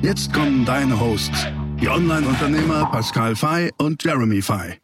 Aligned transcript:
Jetzt 0.00 0.32
kommen 0.32 0.64
deine 0.64 0.98
Hosts, 1.00 1.48
die 1.80 1.88
Online-Unternehmer 1.88 2.88
Pascal 2.92 3.34
Fay 3.34 3.72
und 3.78 4.02
Jeremy 4.04 4.40
Fay. 4.40 4.78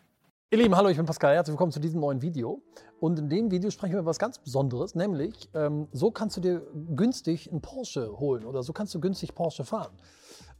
Ihr 0.51 0.59
Lieben, 0.59 0.77
hallo, 0.77 0.89
ich 0.89 0.97
bin 0.97 1.06
Pascal. 1.06 1.37
Herzlich 1.37 1.52
willkommen 1.52 1.70
zu 1.70 1.79
diesem 1.79 2.01
neuen 2.01 2.20
Video. 2.20 2.61
Und 2.98 3.20
in 3.20 3.29
dem 3.29 3.48
Video 3.53 3.70
sprechen 3.70 3.92
wir 3.92 4.01
über 4.01 4.11
was 4.11 4.19
ganz 4.19 4.41
Besonderes, 4.41 4.97
nämlich 4.97 5.48
ähm, 5.55 5.87
so 5.92 6.11
kannst 6.11 6.37
du 6.37 6.41
dir 6.41 6.66
günstig 6.97 7.48
einen 7.48 7.61
Porsche 7.61 8.19
holen 8.19 8.45
oder 8.45 8.65
so 8.65 8.73
kannst 8.73 8.92
du 8.92 9.01
günstig 9.01 9.37
Porsche 9.37 9.65
fahren. 9.65 9.92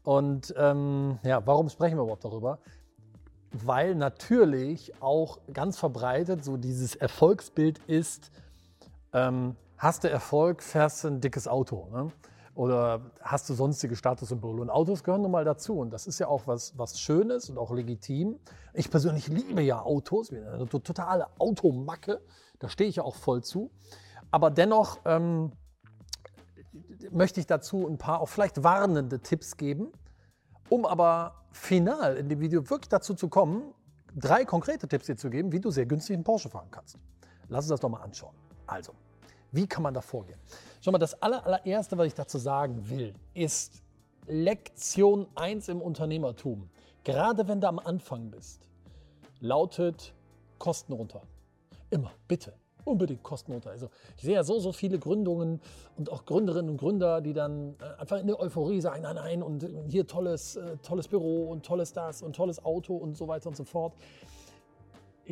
Und 0.05 0.55
ähm, 0.57 1.19
ja, 1.25 1.45
warum 1.45 1.69
sprechen 1.69 1.97
wir 1.97 2.03
überhaupt 2.03 2.25
darüber? 2.25 2.61
Weil 3.51 3.97
natürlich 3.97 4.93
auch 5.03 5.41
ganz 5.53 5.79
verbreitet 5.79 6.45
so 6.45 6.57
dieses 6.57 6.95
Erfolgsbild 6.95 7.81
ist, 7.89 8.31
ähm, 9.13 9.57
hast 9.79 10.05
du 10.05 10.11
Erfolg, 10.11 10.63
fährst 10.63 11.03
du 11.03 11.09
ein 11.09 11.21
dickes 11.21 11.49
Auto. 11.49 11.89
Ne? 11.93 12.13
Oder 12.55 13.11
hast 13.21 13.49
du 13.49 13.55
sonstige 13.55 13.97
Statussymbole? 13.97 14.63
Und 14.63 14.71
Autos 14.71 15.03
gehören 15.03 15.23
nun 15.23 15.33
mal 15.33 15.45
dazu. 15.45 15.79
Und 15.79 15.91
das 15.91 16.07
ist 16.07 16.21
ja 16.21 16.29
auch 16.29 16.47
was, 16.47 16.79
was 16.79 17.01
Schönes 17.01 17.51
und 17.51 17.59
auch 17.59 17.73
legitim. 17.73 18.39
Ich 18.73 18.91
persönlich 18.91 19.29
liebe 19.29 19.61
ja 19.63 19.83
Autos, 19.83 20.33
eine 20.33 20.69
totale 20.69 21.27
Automacke. 21.39 22.21
Da 22.61 22.69
stehe 22.69 22.89
ich 22.89 22.97
ja 22.97 23.03
auch 23.03 23.17
voll 23.17 23.43
zu. 23.43 23.71
Aber 24.31 24.51
dennoch 24.51 25.01
ähm, 25.05 25.53
möchte 27.11 27.41
ich 27.41 27.47
dazu 27.47 27.87
ein 27.89 27.99
paar 27.99 28.21
auch 28.21 28.29
vielleicht 28.29 28.63
warnende 28.63 29.21
Tipps 29.21 29.57
geben, 29.57 29.93
um 30.69 30.87
aber 30.87 31.47
final 31.51 32.17
in 32.17 32.29
dem 32.29 32.41
Video 32.41 32.69
wirklich 32.71 32.89
dazu 32.89 33.15
zu 33.15 33.29
kommen, 33.29 33.75
drei 34.15 34.45
konkrete 34.45 34.89
Tipps 34.89 35.07
dir 35.07 35.17
zu 35.17 35.31
geben, 35.31 35.53
wie 35.53 35.61
du 35.61 35.71
sehr 35.71 35.87
günstig 35.87 36.15
einen 36.15 36.25
Porsche 36.25 36.49
fahren 36.49 36.69
kannst. 36.71 36.99
Lass 37.49 37.65
uns 37.65 37.71
das 37.71 37.81
doch 37.81 37.89
mal 37.89 38.01
anschauen. 38.03 38.35
Also, 38.67 38.95
wie 39.55 39.67
kann 39.67 39.83
man 39.83 39.95
da 39.95 40.01
vorgehen? 40.01 40.39
Schau 40.81 40.91
mal, 40.91 40.99
das 40.99 41.21
allererste, 41.23 41.97
was 41.97 42.09
ich 42.09 42.15
dazu 42.15 42.39
sagen 42.39 42.89
will, 42.89 43.15
ist 43.33 43.83
Lektion 44.27 45.27
1 45.35 45.69
im 45.69 45.81
Unternehmertum. 45.81 46.69
Gerade 47.05 47.47
wenn 47.47 47.61
du 47.61 47.69
am 47.69 47.79
Anfang 47.79 48.31
bist, 48.31 48.67
lautet 49.41 50.15
Kosten 50.59 50.93
runter. 50.93 51.23
Immer, 51.91 52.13
bitte, 52.27 52.55
unbedingt 52.85 53.23
Kosten 53.23 53.53
runter. 53.53 53.71
Also 53.71 53.91
ich 54.17 54.23
sehe 54.23 54.35
ja 54.35 54.43
so, 54.43 54.59
so 54.59 54.73
viele 54.73 54.99
Gründungen 54.99 55.61
und 55.97 56.11
auch 56.11 56.25
Gründerinnen 56.25 56.71
und 56.71 56.79
Gründer, 56.79 57.21
die 57.21 57.33
dann 57.33 57.77
äh, 57.81 58.01
einfach 58.01 58.19
in 58.19 58.27
der 58.27 58.41
Euphorie 58.41 58.81
sagen, 58.81 59.03
nein, 59.03 59.17
nein, 59.17 59.43
und 59.43 59.69
hier 59.87 60.07
tolles, 60.07 60.57
äh, 60.57 60.79
tolles 60.79 61.07
Büro 61.09 61.51
und 61.51 61.65
tolles 61.65 61.93
das 61.93 62.23
und 62.23 62.35
tolles 62.35 62.65
Auto 62.65 62.97
und 62.97 63.17
so 63.17 63.29
weiter 63.29 63.49
und 63.49 63.57
so 63.57 63.65
fort. 63.65 63.95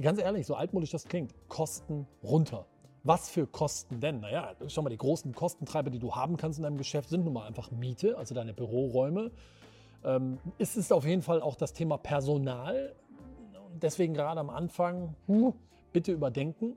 Ganz 0.01 0.21
ehrlich, 0.21 0.47
so 0.47 0.55
altmodisch 0.55 0.91
das 0.91 1.05
klingt, 1.05 1.35
Kosten 1.49 2.07
runter. 2.23 2.67
Was 3.05 3.29
für 3.31 3.49
Kosten 3.49 3.99
denn? 3.99 4.21
Naja, 4.21 4.55
schau 4.69 4.83
mal, 4.83 4.91
die 4.91 4.97
großen 4.97 5.35
Kostentreiber, 5.35 5.91
die 5.91 5.99
du 5.99 6.15
haben 6.15 6.37
kannst 6.37 6.59
in 6.59 6.63
deinem 6.63 6.79
Geschäft, 6.79 7.09
sind 7.09 7.25
nun 7.25 7.35
mal 7.35 7.47
einfach 7.47 7.73
Miete, 7.73 8.17
also 8.17 8.33
deine 8.35 8.55
Büroräume. 8.55 9.33
Ähm, 10.05 10.39
es 10.59 10.77
ist 10.77 10.93
auf 10.93 11.05
jeden 11.05 11.23
Fall 11.23 11.43
auch 11.43 11.57
das 11.57 11.73
Thema 11.73 11.97
Personal. 11.97 12.95
Deswegen 13.81 14.15
gerade 14.15 14.39
am 14.39 14.51
Anfang, 14.51 15.17
huh, 15.27 15.53
bitte 15.93 16.13
überdenken. 16.13 16.77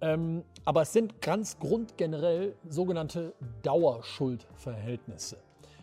Ähm, 0.00 0.44
aber 0.64 0.82
es 0.82 0.94
sind 0.94 1.20
ganz 1.20 1.58
grundgenerell 1.58 2.54
sogenannte 2.68 3.34
Dauerschuldverhältnisse. 3.62 5.36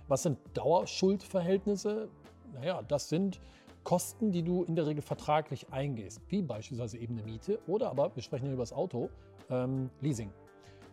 Was 0.08 0.24
sind 0.24 0.40
Dauerschuldverhältnisse? 0.56 2.10
Naja, 2.54 2.82
das 2.88 3.10
sind 3.10 3.40
Kosten, 3.84 4.32
die 4.32 4.44
du 4.44 4.64
in 4.64 4.76
der 4.76 4.88
Regel 4.88 5.02
vertraglich 5.02 5.68
eingehst, 5.72 6.22
wie 6.30 6.42
beispielsweise 6.42 6.98
eben 6.98 7.18
eine 7.18 7.24
Miete 7.24 7.60
oder 7.68 7.90
aber, 7.90 8.16
wir 8.16 8.24
sprechen 8.24 8.46
hier 8.46 8.54
über 8.54 8.64
das 8.64 8.74
Auto, 8.74 9.10
ähm, 9.50 9.90
Leasing. 10.02 10.32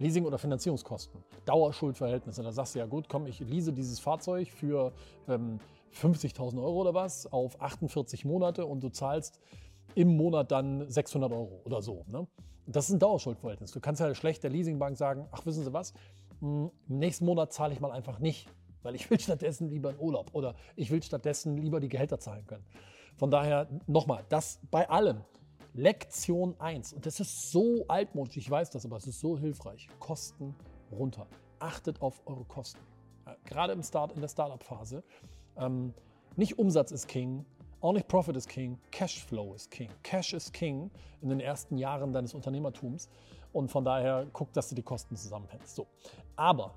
Leasing- 0.00 0.24
oder 0.24 0.38
Finanzierungskosten, 0.38 1.22
Dauerschuldverhältnisse. 1.44 2.42
Da 2.42 2.52
sagst 2.52 2.74
du 2.74 2.78
ja 2.78 2.86
gut, 2.86 3.08
komm, 3.08 3.26
ich 3.26 3.40
lease 3.40 3.72
dieses 3.72 4.00
Fahrzeug 4.00 4.48
für 4.48 4.92
ähm, 5.28 5.60
50.000 5.92 6.56
Euro 6.58 6.80
oder 6.80 6.94
was 6.94 7.30
auf 7.30 7.60
48 7.60 8.24
Monate 8.24 8.64
und 8.64 8.82
du 8.82 8.88
zahlst 8.88 9.40
im 9.94 10.16
Monat 10.16 10.50
dann 10.52 10.88
600 10.88 11.30
Euro 11.32 11.60
oder 11.64 11.82
so. 11.82 12.04
Ne? 12.08 12.26
Das 12.66 12.88
ist 12.88 12.94
ein 12.94 12.98
Dauerschuldverhältnis. 12.98 13.72
Du 13.72 13.80
kannst 13.80 14.00
ja 14.00 14.14
schlecht 14.14 14.42
der 14.42 14.50
Leasingbank 14.50 14.96
sagen, 14.96 15.28
ach 15.32 15.44
wissen 15.44 15.64
Sie 15.64 15.72
was, 15.72 15.92
hm, 16.40 16.70
im 16.88 16.98
nächsten 16.98 17.26
Monat 17.26 17.52
zahle 17.52 17.74
ich 17.74 17.80
mal 17.80 17.90
einfach 17.90 18.20
nicht, 18.20 18.48
weil 18.82 18.94
ich 18.94 19.10
will 19.10 19.20
stattdessen 19.20 19.68
lieber 19.68 19.90
in 19.90 19.98
Urlaub 19.98 20.30
oder 20.32 20.54
ich 20.76 20.90
will 20.90 21.02
stattdessen 21.02 21.58
lieber 21.58 21.80
die 21.80 21.88
Gehälter 21.88 22.18
zahlen 22.18 22.46
können. 22.46 22.64
Von 23.16 23.30
daher 23.30 23.68
nochmal, 23.86 24.24
das 24.28 24.60
bei 24.70 24.88
allem. 24.88 25.22
Lektion 25.74 26.54
1, 26.58 26.94
und 26.94 27.06
das 27.06 27.20
ist 27.20 27.50
so 27.52 27.84
altmodisch, 27.88 28.36
ich 28.36 28.50
weiß 28.50 28.70
das, 28.70 28.84
aber 28.84 28.96
es 28.96 29.06
ist 29.06 29.20
so 29.20 29.38
hilfreich. 29.38 29.88
Kosten 29.98 30.54
runter. 30.90 31.26
Achtet 31.58 32.02
auf 32.02 32.20
eure 32.26 32.44
Kosten. 32.44 32.80
Gerade 33.44 33.72
im 33.72 33.82
Start, 33.82 34.12
in 34.12 34.20
der 34.20 34.28
Startup-Phase. 34.28 35.04
Ähm, 35.56 35.94
nicht 36.36 36.58
Umsatz 36.58 36.90
ist 36.90 37.06
King, 37.06 37.44
auch 37.80 37.92
nicht 37.92 38.08
Profit 38.08 38.36
ist 38.36 38.48
King, 38.48 38.78
Cashflow 38.90 39.54
ist 39.54 39.70
King. 39.70 39.88
Cash 40.02 40.34
ist 40.34 40.52
King 40.52 40.90
in 41.22 41.30
den 41.30 41.40
ersten 41.40 41.78
Jahren 41.78 42.12
deines 42.12 42.34
Unternehmertums. 42.34 43.08
Und 43.52 43.70
von 43.70 43.84
daher 43.84 44.26
guck, 44.32 44.52
dass 44.52 44.68
du 44.68 44.74
die 44.74 44.82
Kosten 44.82 45.16
zusammenhältst. 45.16 45.76
So. 45.76 45.86
Aber 46.36 46.74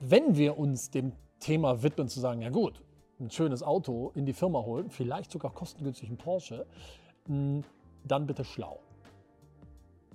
wenn 0.00 0.36
wir 0.36 0.56
uns 0.56 0.90
dem 0.90 1.12
Thema 1.40 1.82
widmen, 1.82 2.08
zu 2.08 2.20
sagen, 2.20 2.42
ja 2.42 2.50
gut, 2.50 2.82
ein 3.18 3.30
schönes 3.30 3.62
Auto 3.62 4.12
in 4.14 4.24
die 4.24 4.32
Firma 4.32 4.60
holen, 4.62 4.88
vielleicht 4.90 5.32
sogar 5.32 5.52
kostengünstig 5.52 6.08
ein 6.08 6.16
Porsche, 6.16 6.66
dann 7.26 8.26
bitte 8.26 8.44
schlau. 8.44 8.80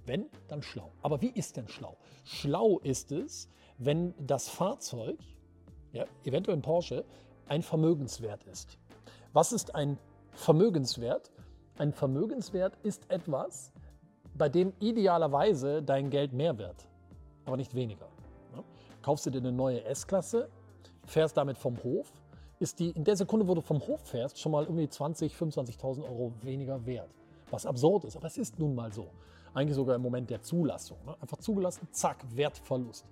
Wenn, 0.05 0.29
dann 0.47 0.61
schlau. 0.61 0.91
Aber 1.01 1.21
wie 1.21 1.29
ist 1.29 1.57
denn 1.57 1.67
schlau? 1.67 1.97
Schlau 2.23 2.79
ist 2.79 3.11
es, 3.11 3.49
wenn 3.77 4.13
das 4.25 4.47
Fahrzeug, 4.49 5.17
ja, 5.91 6.05
eventuell 6.23 6.57
ein 6.57 6.61
Porsche, 6.61 7.05
ein 7.47 7.61
Vermögenswert 7.61 8.43
ist. 8.45 8.77
Was 9.33 9.51
ist 9.51 9.75
ein 9.75 9.97
Vermögenswert? 10.31 11.31
Ein 11.77 11.91
Vermögenswert 11.93 12.77
ist 12.83 13.09
etwas, 13.09 13.71
bei 14.35 14.49
dem 14.49 14.73
idealerweise 14.79 15.81
dein 15.83 16.09
Geld 16.09 16.33
mehr 16.33 16.57
wird, 16.57 16.87
aber 17.45 17.57
nicht 17.57 17.73
weniger. 17.73 18.07
Kaufst 19.01 19.25
du 19.25 19.29
dir 19.29 19.39
eine 19.39 19.51
neue 19.51 19.83
S-Klasse, 19.83 20.49
fährst 21.05 21.37
damit 21.37 21.57
vom 21.57 21.81
Hof, 21.83 22.11
ist 22.59 22.79
die 22.79 22.89
in 22.89 23.03
der 23.03 23.15
Sekunde, 23.15 23.47
wo 23.47 23.55
du 23.55 23.61
vom 23.61 23.79
Hof 23.85 24.01
fährst, 24.01 24.39
schon 24.39 24.51
mal 24.51 24.63
irgendwie 24.63 24.89
20, 24.89 25.33
25.000 25.33 26.03
Euro 26.03 26.33
weniger 26.41 26.85
wert. 26.85 27.09
Was 27.49 27.65
absurd 27.65 28.05
ist, 28.05 28.17
aber 28.17 28.27
es 28.27 28.37
ist 28.37 28.59
nun 28.59 28.75
mal 28.75 28.91
so. 28.91 29.07
Eigentlich 29.53 29.75
sogar 29.75 29.95
im 29.95 30.01
Moment 30.01 30.29
der 30.29 30.41
Zulassung. 30.41 30.97
Ne? 31.05 31.15
Einfach 31.21 31.37
zugelassen, 31.37 31.87
zack, 31.91 32.17
Wertverlust. 32.35 33.05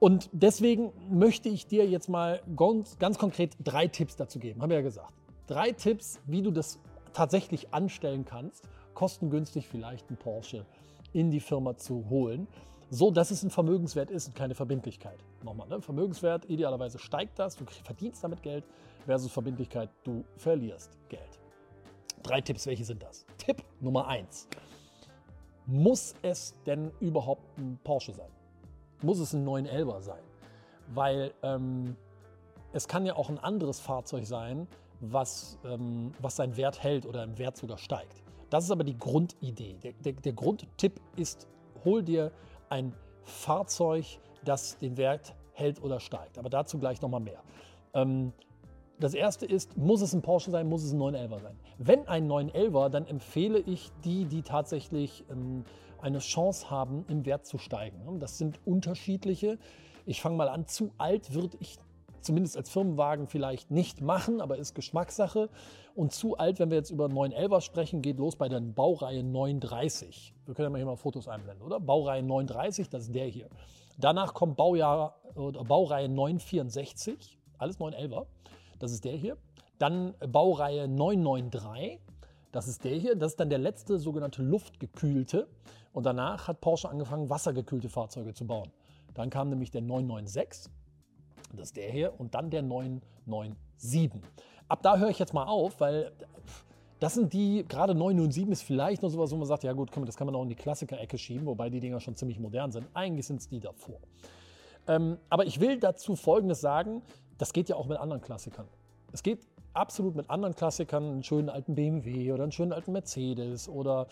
Und 0.00 0.30
deswegen 0.32 0.92
möchte 1.10 1.48
ich 1.48 1.66
dir 1.66 1.86
jetzt 1.86 2.08
mal 2.08 2.40
ganz, 2.56 2.98
ganz 2.98 3.18
konkret 3.18 3.56
drei 3.62 3.88
Tipps 3.88 4.16
dazu 4.16 4.38
geben. 4.38 4.62
Habe 4.62 4.74
ich 4.74 4.78
ja 4.78 4.82
gesagt. 4.82 5.12
Drei 5.46 5.72
Tipps, 5.72 6.20
wie 6.26 6.42
du 6.42 6.50
das 6.50 6.78
tatsächlich 7.12 7.74
anstellen 7.74 8.24
kannst, 8.24 8.64
kostengünstig 8.94 9.66
vielleicht 9.68 10.08
einen 10.08 10.16
Porsche 10.16 10.64
in 11.12 11.30
die 11.30 11.40
Firma 11.40 11.76
zu 11.76 12.08
holen 12.08 12.46
so 12.90 13.10
dass 13.10 13.30
es 13.30 13.42
ein 13.42 13.50
Vermögenswert 13.50 14.10
ist 14.10 14.28
und 14.28 14.34
keine 14.34 14.54
Verbindlichkeit. 14.54 15.18
Nochmal, 15.42 15.68
ne? 15.68 15.80
Vermögenswert, 15.80 16.48
idealerweise 16.48 16.98
steigt 16.98 17.38
das, 17.38 17.56
du 17.56 17.64
verdienst 17.84 18.24
damit 18.24 18.42
Geld, 18.42 18.64
versus 19.04 19.30
Verbindlichkeit, 19.30 19.90
du 20.04 20.24
verlierst 20.36 20.98
Geld. 21.08 21.38
Drei 22.22 22.40
Tipps, 22.40 22.66
welche 22.66 22.84
sind 22.84 23.02
das? 23.02 23.26
Tipp 23.36 23.62
Nummer 23.80 24.06
eins. 24.08 24.48
Muss 25.66 26.14
es 26.22 26.54
denn 26.66 26.90
überhaupt 27.00 27.58
ein 27.58 27.78
Porsche 27.84 28.12
sein? 28.12 28.30
Muss 29.02 29.18
es 29.18 29.32
ein 29.34 29.46
911er 29.46 30.00
sein? 30.00 30.22
Weil 30.88 31.32
ähm, 31.42 31.96
es 32.72 32.88
kann 32.88 33.06
ja 33.06 33.16
auch 33.16 33.28
ein 33.28 33.38
anderes 33.38 33.78
Fahrzeug 33.78 34.26
sein, 34.26 34.66
was, 35.00 35.58
ähm, 35.64 36.12
was 36.20 36.36
seinen 36.36 36.56
Wert 36.56 36.82
hält 36.82 37.06
oder 37.06 37.22
im 37.22 37.38
Wert 37.38 37.56
sogar 37.56 37.78
steigt. 37.78 38.22
Das 38.50 38.64
ist 38.64 38.70
aber 38.70 38.84
die 38.84 38.98
Grundidee. 38.98 39.78
Der, 39.82 39.92
der, 39.92 40.14
der 40.14 40.32
Grundtipp 40.32 41.00
ist, 41.16 41.46
hol 41.84 42.02
dir 42.02 42.32
ein 42.70 42.94
Fahrzeug, 43.22 44.04
das 44.44 44.78
den 44.78 44.96
Wert 44.96 45.34
hält 45.52 45.82
oder 45.82 46.00
steigt. 46.00 46.38
Aber 46.38 46.48
dazu 46.48 46.78
gleich 46.78 47.02
nochmal 47.02 47.20
mehr. 47.20 47.42
Ähm, 47.94 48.32
das 49.00 49.14
erste 49.14 49.46
ist, 49.46 49.76
muss 49.76 50.00
es 50.00 50.12
ein 50.12 50.22
Porsche 50.22 50.50
sein, 50.50 50.68
muss 50.68 50.82
es 50.82 50.92
ein 50.92 50.98
911er 50.98 51.40
sein? 51.40 51.56
Wenn 51.78 52.08
ein 52.08 52.28
911er, 52.28 52.88
dann 52.88 53.06
empfehle 53.06 53.58
ich 53.60 53.90
die, 54.04 54.24
die 54.24 54.42
tatsächlich 54.42 55.24
ähm, 55.30 55.64
eine 56.00 56.18
Chance 56.18 56.70
haben, 56.70 57.04
im 57.08 57.24
Wert 57.24 57.46
zu 57.46 57.58
steigen. 57.58 58.18
Das 58.18 58.38
sind 58.38 58.58
unterschiedliche. 58.64 59.58
Ich 60.06 60.20
fange 60.20 60.36
mal 60.36 60.48
an, 60.48 60.66
zu 60.66 60.92
alt 60.98 61.34
würde 61.34 61.56
ich 61.60 61.78
zumindest 62.24 62.56
als 62.56 62.70
Firmenwagen 62.70 63.26
vielleicht 63.26 63.70
nicht 63.70 64.00
machen, 64.00 64.40
aber 64.40 64.58
ist 64.58 64.74
Geschmackssache. 64.74 65.48
Und 65.94 66.12
zu 66.12 66.36
alt, 66.36 66.58
wenn 66.58 66.70
wir 66.70 66.76
jetzt 66.76 66.90
über 66.90 67.06
911er 67.06 67.60
sprechen, 67.60 68.02
geht 68.02 68.18
los 68.18 68.36
bei 68.36 68.48
der 68.48 68.60
Baureihe 68.60 69.22
930. 69.22 70.34
Wir 70.46 70.54
können 70.54 70.66
ja 70.66 70.70
mal 70.70 70.78
hier 70.78 70.86
mal 70.86 70.96
Fotos 70.96 71.28
einblenden, 71.28 71.64
oder? 71.64 71.80
Baureihe 71.80 72.22
930, 72.22 72.88
das 72.88 73.04
ist 73.04 73.14
der 73.14 73.26
hier. 73.26 73.48
Danach 73.98 74.34
kommt 74.34 74.56
Baujahr 74.56 75.16
oder 75.34 75.64
Baureihe 75.64 76.08
964, 76.08 77.38
alles 77.58 77.78
911er. 77.78 78.26
Das 78.78 78.92
ist 78.92 79.04
der 79.04 79.16
hier. 79.16 79.36
Dann 79.78 80.14
Baureihe 80.20 80.86
993, 80.88 82.00
das 82.52 82.68
ist 82.68 82.84
der 82.84 82.96
hier. 82.96 83.16
Das 83.16 83.32
ist 83.32 83.40
dann 83.40 83.50
der 83.50 83.58
letzte 83.58 83.98
sogenannte 83.98 84.42
luftgekühlte. 84.42 85.48
Und 85.92 86.06
danach 86.06 86.48
hat 86.48 86.60
Porsche 86.60 86.88
angefangen, 86.88 87.28
wassergekühlte 87.28 87.88
Fahrzeuge 87.88 88.34
zu 88.34 88.46
bauen. 88.46 88.70
Dann 89.14 89.30
kam 89.30 89.50
nämlich 89.50 89.70
der 89.70 89.82
996, 89.82 90.72
das 91.56 91.68
ist 91.68 91.76
der 91.76 91.90
hier, 91.90 92.18
und 92.18 92.34
dann 92.34 92.50
der 92.50 92.62
997. 92.62 94.10
Ab 94.68 94.82
da 94.82 94.98
höre 94.98 95.08
ich 95.08 95.18
jetzt 95.18 95.32
mal 95.32 95.44
auf, 95.44 95.80
weil 95.80 96.12
das 97.00 97.14
sind 97.14 97.32
die, 97.32 97.64
gerade 97.68 97.94
907 97.94 98.52
ist 98.52 98.62
vielleicht 98.62 99.02
noch 99.02 99.08
sowas, 99.08 99.30
wo 99.30 99.36
man 99.36 99.46
sagt, 99.46 99.62
ja 99.64 99.72
gut, 99.72 99.90
das 100.04 100.16
kann 100.16 100.26
man 100.26 100.34
auch 100.34 100.42
in 100.42 100.48
die 100.48 100.56
Klassiker-Ecke 100.56 101.16
schieben, 101.16 101.46
wobei 101.46 101.70
die 101.70 101.80
Dinger 101.80 102.00
schon 102.00 102.16
ziemlich 102.16 102.38
modern 102.38 102.72
sind. 102.72 102.86
Eigentlich 102.92 103.26
sind 103.26 103.40
es 103.40 103.48
die 103.48 103.60
davor. 103.60 104.00
Ähm, 104.88 105.18
aber 105.28 105.46
ich 105.46 105.60
will 105.60 105.78
dazu 105.78 106.16
Folgendes 106.16 106.60
sagen, 106.60 107.02
das 107.38 107.52
geht 107.52 107.68
ja 107.68 107.76
auch 107.76 107.86
mit 107.86 107.98
anderen 107.98 108.20
Klassikern. 108.20 108.66
Es 109.12 109.22
geht 109.22 109.46
absolut 109.74 110.16
mit 110.16 110.28
anderen 110.28 110.54
Klassikern, 110.54 111.04
einen 111.04 111.22
schönen 111.22 111.48
alten 111.48 111.74
BMW 111.74 112.32
oder 112.32 112.42
einen 112.42 112.52
schönen 112.52 112.72
alten 112.72 112.92
Mercedes 112.92 113.68
oder, 113.68 114.08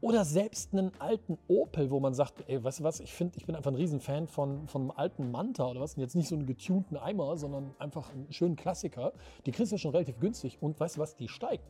oder 0.00 0.24
selbst 0.24 0.72
einen 0.72 0.92
alten 0.98 1.38
Opel, 1.48 1.90
wo 1.90 2.00
man 2.00 2.14
sagt, 2.14 2.44
ey, 2.48 2.62
weißt 2.62 2.80
du 2.80 2.84
was, 2.84 3.00
ich 3.00 3.12
finde, 3.12 3.38
ich 3.38 3.46
bin 3.46 3.54
einfach 3.56 3.70
ein 3.70 3.76
Riesenfan 3.76 4.28
von, 4.28 4.68
von 4.68 4.82
einem 4.82 4.90
alten 4.92 5.30
Manta 5.30 5.66
oder 5.66 5.80
was, 5.80 5.94
und 5.94 6.00
jetzt 6.00 6.14
nicht 6.14 6.28
so 6.28 6.34
einen 6.34 6.46
getunten 6.46 6.96
Eimer, 6.96 7.36
sondern 7.36 7.74
einfach 7.78 8.12
einen 8.12 8.32
schönen 8.32 8.56
Klassiker. 8.56 9.12
Die 9.46 9.52
kriegst 9.52 9.72
du 9.72 9.78
schon 9.78 9.92
relativ 9.92 10.18
günstig 10.20 10.58
und 10.60 10.78
weißt 10.78 10.96
du 10.96 11.00
was, 11.00 11.16
die 11.16 11.28
steigen 11.28 11.64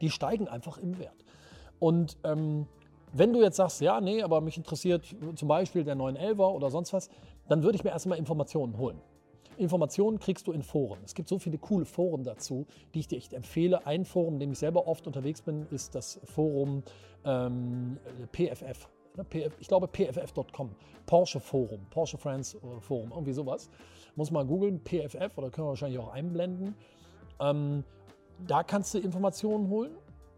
die 0.00 0.10
steigen 0.10 0.48
einfach 0.48 0.78
im 0.78 0.98
Wert. 0.98 1.24
Und 1.78 2.16
ähm, 2.24 2.66
wenn 3.12 3.32
du 3.32 3.42
jetzt 3.42 3.56
sagst, 3.56 3.80
ja, 3.80 4.00
nee, 4.00 4.22
aber 4.22 4.40
mich 4.40 4.56
interessiert 4.56 5.14
zum 5.34 5.48
Beispiel 5.48 5.84
der 5.84 5.96
911er 5.96 6.48
oder 6.52 6.70
sonst 6.70 6.92
was, 6.92 7.08
dann 7.48 7.62
würde 7.62 7.76
ich 7.76 7.84
mir 7.84 7.90
erstmal 7.90 8.18
Informationen 8.18 8.78
holen. 8.78 9.00
Informationen 9.60 10.18
kriegst 10.18 10.46
du 10.46 10.52
in 10.52 10.62
Foren. 10.62 10.98
Es 11.04 11.14
gibt 11.14 11.28
so 11.28 11.38
viele 11.38 11.58
coole 11.58 11.84
Foren 11.84 12.24
dazu, 12.24 12.66
die 12.94 13.00
ich 13.00 13.08
dir 13.08 13.18
echt 13.18 13.32
empfehle. 13.32 13.86
Ein 13.86 14.04
Forum, 14.04 14.34
in 14.34 14.40
dem 14.40 14.52
ich 14.52 14.58
selber 14.58 14.86
oft 14.86 15.06
unterwegs 15.06 15.42
bin, 15.42 15.66
ist 15.70 15.94
das 15.94 16.20
Forum 16.24 16.82
ähm, 17.24 17.98
PFF. 18.32 18.88
Ne, 19.16 19.50
ich 19.58 19.68
glaube 19.68 19.88
pff.com, 19.88 20.70
Porsche 21.06 21.40
Forum, 21.40 21.80
Porsche 21.90 22.16
Friends 22.16 22.56
Forum, 22.80 23.10
irgendwie 23.10 23.32
sowas. 23.32 23.70
Muss 24.16 24.30
mal 24.30 24.44
googeln, 24.44 24.80
PFF 24.80 25.36
oder 25.36 25.50
können 25.50 25.66
wir 25.66 25.70
wahrscheinlich 25.70 25.98
auch 25.98 26.12
einblenden. 26.12 26.74
Ähm, 27.40 27.84
da 28.46 28.62
kannst 28.62 28.94
du 28.94 28.98
Informationen 28.98 29.68
holen. 29.68 29.92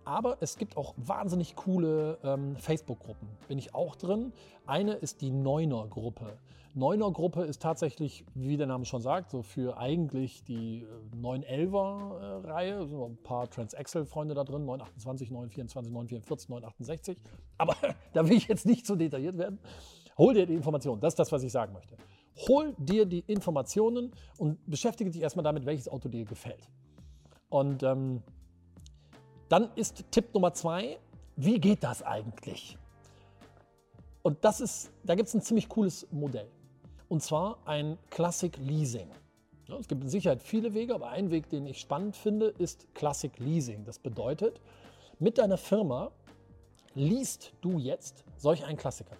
Aber 0.05 0.39
es 0.41 0.57
gibt 0.57 0.77
auch 0.77 0.95
wahnsinnig 0.97 1.57
coole 1.57 2.19
ähm, 2.25 2.57
Facebook-Gruppen. 2.57 3.29
Bin 3.49 3.59
ich 3.59 3.75
auch 3.75 3.97
drin. 3.97 4.33
Eine 4.67 4.95
ist 4.95 5.21
die 5.21 5.31
Neuner-Gruppe. 5.31 6.39
Neuner-Gruppe 6.75 7.43
ist 7.43 7.61
tatsächlich, 7.61 8.25
wie 8.35 8.57
der 8.57 8.67
Name 8.67 8.87
schon 8.87 9.03
sagt, 9.03 9.31
so 9.31 9.43
für 9.43 9.77
eigentlich 9.77 10.43
die 10.45 10.87
911er-Reihe. 11.21 12.83
Äh, 12.83 12.87
sind 12.87 13.03
ein 13.03 13.19
paar 13.23 13.51
Transaxle-Freunde 13.51 14.35
da 14.35 14.45
drin, 14.45 14.65
928, 14.65 15.31
924, 15.31 15.93
944, 15.93 16.49
968. 16.49 17.19
Aber 17.59 17.77
da 18.15 18.27
will 18.27 18.37
ich 18.37 18.49
jetzt 18.49 18.65
nicht 18.65 18.87
so 18.87 18.97
detailliert 18.97 19.37
werden. 19.37 19.59
Hol 20.17 20.35
dir 20.35 20.47
die 20.47 20.55
Informationen. 20.55 21.01
Das 21.01 21.13
ist 21.13 21.19
das, 21.19 21.31
was 21.31 21.43
ich 21.43 21.53
sagen 21.53 21.75
möchte. 21.75 21.97
Hol 22.49 22.75
dir 22.79 23.05
die 23.05 23.21
Informationen 23.27 24.13
und 24.39 24.59
beschäftige 24.67 25.11
dich 25.11 25.21
erstmal 25.21 25.45
damit, 25.45 25.67
welches 25.67 25.89
Auto 25.89 26.09
dir 26.09 26.25
gefällt. 26.25 26.71
Und 27.51 27.83
ähm, 27.83 28.23
dann 29.53 29.69
ist 29.75 30.11
Tipp 30.11 30.33
Nummer 30.33 30.55
zwei, 30.55 30.99
wie 31.37 31.61
geht 31.61 31.85
das 31.85 32.03
eigentlich? 32.03 32.79
Und 34.23 34.43
das 34.47 34.63
ist, 34.63 34.91
da 35.05 35.15
gibt 35.15 35.29
es 35.29 35.35
ein 35.35 35.43
ziemlich 35.43 35.69
cooles 35.69 36.07
Modell. 36.11 36.49
Und 37.09 37.23
zwar 37.23 37.59
ein 37.67 37.99
Classic 38.09 38.57
Leasing. 38.57 39.11
Ja, 39.69 39.77
es 39.77 39.89
gibt 39.89 40.03
in 40.03 40.09
Sicherheit 40.09 40.43
viele 40.43 40.73
Wege, 40.73 40.95
aber 40.95 41.11
ein 41.11 41.31
Weg, 41.31 41.51
den 41.51 41.67
ich 41.67 41.79
spannend 41.79 42.17
finde, 42.17 42.47
ist 42.47 42.87
Classic 42.95 43.39
Leasing. 43.39 43.85
Das 43.85 43.99
bedeutet, 43.99 44.59
mit 45.19 45.37
deiner 45.37 45.59
Firma 45.59 46.13
liest 46.95 47.53
du 47.61 47.79
jetzt 47.79 48.25
solch 48.39 48.65
einen 48.65 48.79
Klassiker. 48.79 49.17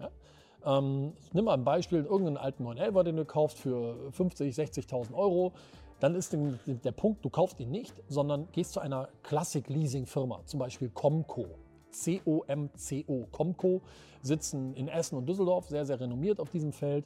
Ja? 0.00 0.78
Ähm, 0.78 1.12
nimm 1.32 1.44
mal 1.44 1.54
ein 1.54 1.62
Beispiel, 1.62 2.00
irgendeinen 2.02 2.38
alten 2.38 2.64
911, 2.64 3.04
den 3.04 3.16
du 3.18 3.24
kaufst 3.24 3.58
für 3.58 4.10
50, 4.10 4.52
60.000 4.52 5.14
Euro 5.14 5.52
dann 6.00 6.14
ist 6.14 6.34
der 6.66 6.92
Punkt, 6.92 7.24
du 7.24 7.30
kaufst 7.30 7.60
ihn 7.60 7.70
nicht, 7.70 7.94
sondern 8.08 8.48
gehst 8.52 8.72
zu 8.72 8.80
einer 8.80 9.08
Classic-Leasing-Firma, 9.22 10.42
zum 10.46 10.58
Beispiel 10.58 10.88
Comco. 10.90 11.46
C-O-M-C-O. 11.90 13.26
Comco 13.30 13.82
sitzen 14.22 14.74
in 14.74 14.88
Essen 14.88 15.16
und 15.16 15.28
Düsseldorf, 15.28 15.68
sehr, 15.68 15.84
sehr 15.84 16.00
renommiert 16.00 16.40
auf 16.40 16.50
diesem 16.50 16.72
Feld. 16.72 17.04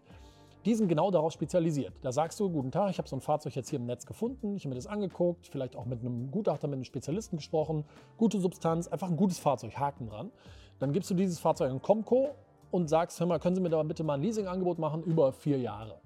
Die 0.64 0.74
sind 0.74 0.88
genau 0.88 1.10
darauf 1.10 1.32
spezialisiert. 1.32 1.92
Da 2.02 2.12
sagst 2.12 2.40
du, 2.40 2.48
guten 2.48 2.70
Tag, 2.70 2.90
ich 2.90 2.98
habe 2.98 3.08
so 3.08 3.16
ein 3.16 3.20
Fahrzeug 3.20 3.54
jetzt 3.54 3.68
hier 3.68 3.78
im 3.78 3.86
Netz 3.86 4.06
gefunden, 4.06 4.56
ich 4.56 4.64
habe 4.64 4.70
mir 4.70 4.76
das 4.76 4.86
angeguckt, 4.86 5.46
vielleicht 5.46 5.76
auch 5.76 5.84
mit 5.84 6.00
einem 6.00 6.30
Gutachter, 6.30 6.68
mit 6.68 6.76
einem 6.76 6.84
Spezialisten 6.84 7.36
gesprochen, 7.36 7.84
gute 8.16 8.40
Substanz, 8.40 8.88
einfach 8.88 9.10
ein 9.10 9.16
gutes 9.16 9.38
Fahrzeug, 9.38 9.76
Haken 9.76 10.06
dran. 10.06 10.30
Dann 10.78 10.92
gibst 10.92 11.10
du 11.10 11.14
dieses 11.14 11.38
Fahrzeug 11.38 11.70
an 11.70 11.82
Comco 11.82 12.30
und 12.70 12.88
sagst, 12.88 13.20
hör 13.20 13.26
mal, 13.26 13.38
können 13.40 13.56
Sie 13.56 13.60
mir 13.60 13.68
da 13.68 13.82
bitte 13.82 14.04
mal 14.04 14.14
ein 14.14 14.22
Leasingangebot 14.22 14.78
machen 14.78 15.02
über 15.02 15.32
vier 15.32 15.58
Jahre. 15.58 16.00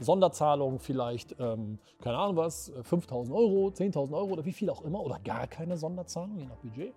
Sonderzahlung 0.00 0.80
vielleicht, 0.80 1.36
ähm, 1.38 1.78
keine 2.00 2.16
Ahnung 2.16 2.36
was, 2.36 2.72
5000 2.82 3.36
Euro, 3.36 3.68
10.000 3.68 4.14
Euro 4.14 4.30
oder 4.32 4.44
wie 4.44 4.52
viel 4.52 4.70
auch 4.70 4.82
immer 4.82 5.00
oder 5.00 5.18
gar 5.20 5.46
keine 5.46 5.76
Sonderzahlung, 5.76 6.38
je 6.38 6.46
nach 6.46 6.56
Budget. 6.56 6.94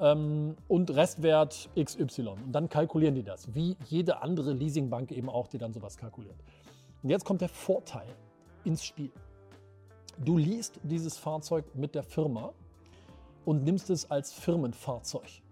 Ähm, 0.00 0.56
und 0.68 0.94
Restwert 0.94 1.68
XY. 1.78 2.28
Und 2.28 2.52
dann 2.52 2.68
kalkulieren 2.68 3.16
die 3.16 3.24
das, 3.24 3.52
wie 3.54 3.76
jede 3.86 4.22
andere 4.22 4.52
Leasingbank 4.52 5.10
eben 5.10 5.28
auch, 5.28 5.48
die 5.48 5.58
dann 5.58 5.72
sowas 5.72 5.96
kalkuliert. 5.96 6.36
Und 7.02 7.10
jetzt 7.10 7.24
kommt 7.24 7.40
der 7.40 7.48
Vorteil 7.48 8.06
ins 8.64 8.84
Spiel. 8.84 9.10
Du 10.24 10.36
liest 10.36 10.80
dieses 10.82 11.16
Fahrzeug 11.16 11.64
mit 11.74 11.94
der 11.94 12.02
Firma 12.02 12.52
und 13.44 13.64
nimmst 13.64 13.90
es 13.90 14.10
als 14.10 14.32
Firmenfahrzeug. 14.32 15.42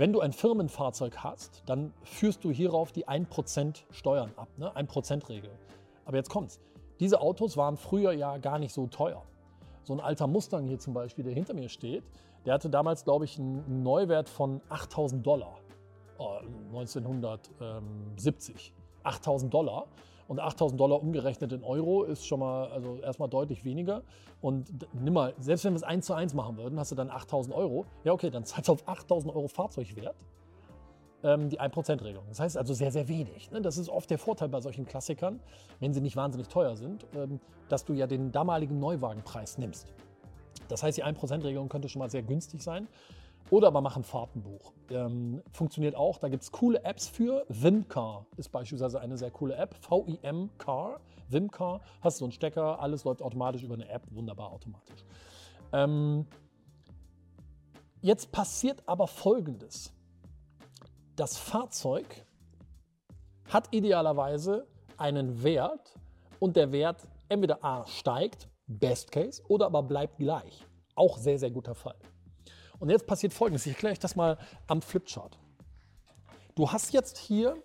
Wenn 0.00 0.12
du 0.14 0.20
ein 0.20 0.32
Firmenfahrzeug 0.32 1.18
hast, 1.18 1.62
dann 1.66 1.92
führst 2.04 2.42
du 2.42 2.50
hierauf 2.50 2.90
die 2.90 3.06
1% 3.06 3.82
Steuern 3.90 4.32
ab, 4.34 4.48
ne? 4.56 4.74
1%-Regel. 4.74 5.50
Aber 6.06 6.16
jetzt 6.16 6.30
kommt's. 6.30 6.58
Diese 7.00 7.20
Autos 7.20 7.58
waren 7.58 7.76
früher 7.76 8.12
ja 8.12 8.38
gar 8.38 8.58
nicht 8.58 8.72
so 8.72 8.86
teuer. 8.86 9.22
So 9.82 9.92
ein 9.92 10.00
alter 10.00 10.26
Mustang 10.26 10.66
hier 10.66 10.78
zum 10.78 10.94
Beispiel, 10.94 11.22
der 11.22 11.34
hinter 11.34 11.52
mir 11.52 11.68
steht, 11.68 12.02
der 12.46 12.54
hatte 12.54 12.70
damals, 12.70 13.04
glaube 13.04 13.26
ich, 13.26 13.38
einen 13.38 13.82
Neuwert 13.82 14.30
von 14.30 14.62
8000 14.70 15.26
Dollar. 15.26 15.58
Oh, 16.16 16.38
1970. 16.72 18.72
8000 19.02 19.52
Dollar. 19.52 19.86
Und 20.30 20.38
8000 20.38 20.80
Dollar 20.80 21.02
umgerechnet 21.02 21.50
in 21.50 21.64
Euro 21.64 22.04
ist 22.04 22.24
schon 22.24 22.38
mal, 22.38 22.70
also 22.70 22.98
erstmal 22.98 23.28
deutlich 23.28 23.64
weniger. 23.64 24.02
Und 24.40 24.70
nimm 24.92 25.12
mal, 25.12 25.34
selbst 25.40 25.64
wenn 25.64 25.72
wir 25.72 25.78
es 25.78 25.82
1 25.82 26.06
zu 26.06 26.14
1 26.14 26.34
machen 26.34 26.56
würden, 26.56 26.78
hast 26.78 26.92
du 26.92 26.94
dann 26.94 27.10
8000 27.10 27.52
Euro. 27.52 27.84
Ja, 28.04 28.12
okay, 28.12 28.30
dann 28.30 28.44
zahlst 28.44 28.68
du 28.68 28.74
auf 28.74 28.86
8000 28.86 29.34
Euro 29.34 29.48
Fahrzeugwert 29.48 30.14
ähm, 31.24 31.48
die 31.48 31.60
1%-Regelung. 31.60 32.22
Das 32.28 32.38
heißt 32.38 32.56
also 32.56 32.74
sehr, 32.74 32.92
sehr 32.92 33.08
wenig. 33.08 33.50
Ne? 33.50 33.60
Das 33.60 33.76
ist 33.76 33.88
oft 33.88 34.08
der 34.08 34.18
Vorteil 34.18 34.48
bei 34.48 34.60
solchen 34.60 34.86
Klassikern, 34.86 35.40
wenn 35.80 35.92
sie 35.92 36.00
nicht 36.00 36.14
wahnsinnig 36.14 36.46
teuer 36.46 36.76
sind, 36.76 37.04
ähm, 37.16 37.40
dass 37.68 37.84
du 37.84 37.92
ja 37.94 38.06
den 38.06 38.30
damaligen 38.30 38.78
Neuwagenpreis 38.78 39.58
nimmst. 39.58 39.92
Das 40.68 40.84
heißt, 40.84 40.96
die 40.96 41.04
1%-Regelung 41.04 41.68
könnte 41.68 41.88
schon 41.88 41.98
mal 41.98 42.10
sehr 42.10 42.22
günstig 42.22 42.62
sein. 42.62 42.86
Oder 43.48 43.68
aber 43.68 43.80
mach 43.80 43.96
ein 43.96 44.04
Fahrtenbuch. 44.04 44.72
Ähm, 44.90 45.42
funktioniert 45.52 45.94
auch. 45.96 46.18
Da 46.18 46.28
gibt 46.28 46.42
es 46.42 46.52
coole 46.52 46.84
Apps 46.84 47.08
für. 47.08 47.44
Vimcar 47.48 48.26
ist 48.36 48.50
beispielsweise 48.50 49.00
eine 49.00 49.16
sehr 49.16 49.30
coole 49.30 49.56
App. 49.56 49.74
V-I-M 49.80 50.50
Car. 50.58 51.00
Vimcar. 51.28 51.80
Hast 52.00 52.18
so 52.18 52.24
einen 52.24 52.32
Stecker, 52.32 52.80
alles 52.80 53.04
läuft 53.04 53.22
automatisch 53.22 53.62
über 53.62 53.74
eine 53.74 53.88
App. 53.88 54.02
Wunderbar 54.10 54.52
automatisch. 54.52 55.04
Ähm, 55.72 56.26
jetzt 58.02 58.30
passiert 58.32 58.82
aber 58.86 59.06
Folgendes. 59.06 59.92
Das 61.16 61.36
Fahrzeug 61.36 62.24
hat 63.48 63.68
idealerweise 63.72 64.66
einen 64.96 65.42
Wert 65.42 65.94
und 66.38 66.56
der 66.56 66.72
Wert 66.72 67.06
entweder 67.28 67.64
A 67.64 67.86
steigt, 67.86 68.48
Best 68.66 69.10
Case, 69.10 69.42
oder 69.48 69.66
aber 69.66 69.82
bleibt 69.82 70.18
gleich. 70.18 70.64
Auch 70.94 71.18
sehr, 71.18 71.38
sehr 71.38 71.50
guter 71.50 71.74
Fall. 71.74 71.96
Und 72.80 72.90
jetzt 72.90 73.06
passiert 73.06 73.32
Folgendes. 73.32 73.64
Ich 73.66 73.72
erkläre 73.72 73.92
euch 73.92 74.00
das 74.00 74.16
mal 74.16 74.36
am 74.66 74.82
Flipchart. 74.82 75.38
Du 76.56 76.72
hast 76.72 76.92
jetzt 76.92 77.16
hier, 77.16 77.56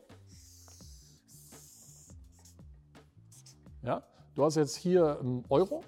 ja, 3.81 4.03
du 4.35 4.45
hast 4.45 4.55
jetzt 4.55 4.75
hier 4.75 5.19
Euro 5.49 5.83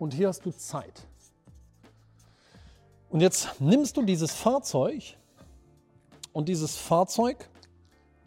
und 0.00 0.12
hier 0.12 0.26
hast 0.26 0.44
du 0.44 0.50
Zeit. 0.50 1.06
Und 3.10 3.20
jetzt 3.20 3.60
nimmst 3.60 3.96
du 3.96 4.02
dieses 4.02 4.32
Fahrzeug 4.32 5.16
und 6.32 6.48
dieses 6.48 6.76
Fahrzeug 6.76 7.48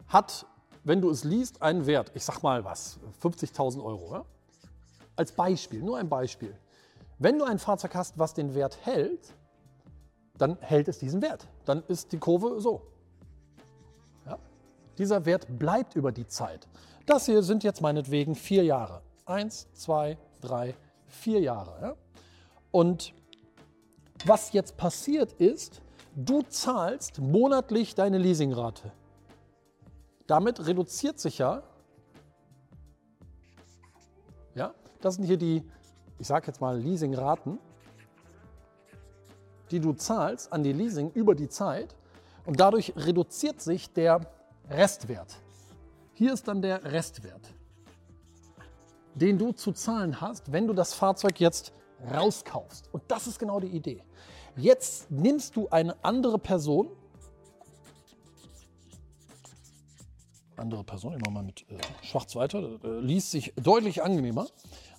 hat 0.06 0.46
wenn 0.86 1.00
du 1.00 1.10
es 1.10 1.24
liest, 1.24 1.62
einen 1.62 1.84
Wert, 1.86 2.12
ich 2.14 2.24
sag 2.24 2.44
mal 2.44 2.64
was, 2.64 3.00
50.000 3.20 3.84
Euro. 3.84 4.12
Ja? 4.12 4.24
Als 5.16 5.32
Beispiel, 5.32 5.82
nur 5.82 5.98
ein 5.98 6.08
Beispiel. 6.08 6.56
Wenn 7.18 7.40
du 7.40 7.44
ein 7.44 7.58
Fahrzeug 7.58 7.96
hast, 7.96 8.16
was 8.20 8.34
den 8.34 8.54
Wert 8.54 8.78
hält, 8.82 9.34
dann 10.38 10.58
hält 10.60 10.88
es 10.88 10.98
diesen 10.98 11.22
Wert. 11.22 11.46
Dann 11.64 11.82
ist 11.88 12.12
die 12.12 12.18
Kurve 12.18 12.60
so. 12.60 12.82
Ja? 14.26 14.38
Dieser 14.98 15.24
Wert 15.24 15.46
bleibt 15.58 15.96
über 15.96 16.12
die 16.12 16.26
Zeit. 16.26 16.66
Das 17.06 17.26
hier 17.26 17.42
sind 17.42 17.64
jetzt 17.64 17.80
meinetwegen 17.80 18.34
vier 18.34 18.64
Jahre. 18.64 19.02
Eins, 19.24 19.68
zwei, 19.72 20.18
drei, 20.40 20.74
vier 21.06 21.40
Jahre. 21.40 21.80
Ja? 21.80 21.94
Und 22.70 23.14
was 24.24 24.52
jetzt 24.52 24.76
passiert 24.76 25.32
ist, 25.34 25.80
du 26.14 26.42
zahlst 26.42 27.20
monatlich 27.20 27.94
deine 27.94 28.18
Leasingrate. 28.18 28.90
Damit 30.26 30.66
reduziert 30.66 31.20
sich 31.20 31.38
ja, 31.38 31.62
ja, 34.54 34.74
das 35.00 35.14
sind 35.14 35.24
hier 35.24 35.36
die, 35.36 35.62
ich 36.18 36.26
sage 36.26 36.46
jetzt 36.48 36.60
mal 36.60 36.78
Leasingraten, 36.78 37.58
die 39.70 39.80
du 39.80 39.92
zahlst 39.92 40.52
an 40.52 40.62
die 40.62 40.72
Leasing 40.72 41.10
über 41.12 41.34
die 41.34 41.48
Zeit 41.48 41.96
und 42.44 42.60
dadurch 42.60 42.92
reduziert 42.96 43.60
sich 43.60 43.92
der 43.92 44.20
Restwert. 44.70 45.36
Hier 46.12 46.32
ist 46.32 46.48
dann 46.48 46.62
der 46.62 46.82
Restwert, 46.84 47.52
den 49.14 49.38
du 49.38 49.52
zu 49.52 49.72
zahlen 49.72 50.20
hast, 50.20 50.52
wenn 50.52 50.66
du 50.66 50.72
das 50.72 50.94
Fahrzeug 50.94 51.40
jetzt 51.40 51.72
rauskaufst. 52.12 52.88
Und 52.92 53.02
das 53.08 53.26
ist 53.26 53.38
genau 53.38 53.60
die 53.60 53.68
Idee. 53.68 54.02
Jetzt 54.56 55.10
nimmst 55.10 55.56
du 55.56 55.68
eine 55.68 56.02
andere 56.02 56.38
Person, 56.38 56.88
andere 60.56 60.84
Person, 60.84 61.18
mache 61.18 61.30
mal 61.30 61.42
mit 61.42 61.66
äh, 61.70 61.76
schwarz 62.02 62.34
weiter, 62.34 62.78
äh, 62.82 63.00
liest 63.00 63.30
sich 63.30 63.52
deutlich 63.56 64.02
angenehmer, 64.02 64.46